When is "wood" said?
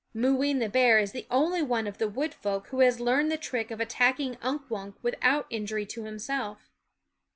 2.09-2.33